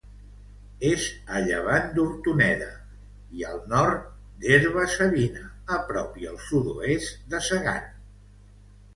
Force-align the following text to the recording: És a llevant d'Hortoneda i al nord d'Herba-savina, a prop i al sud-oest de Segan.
És 0.91 1.03
a 1.39 1.39
llevant 1.47 1.91
d'Hortoneda 1.97 2.69
i 3.41 3.45
al 3.49 3.59
nord 3.73 4.07
d'Herba-savina, 4.45 5.43
a 5.77 5.79
prop 5.91 6.17
i 6.23 6.27
al 6.31 6.39
sud-oest 6.47 7.21
de 7.35 7.43
Segan. 7.49 7.85